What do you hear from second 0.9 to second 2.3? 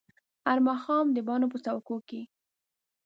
د بڼو په څوکو کې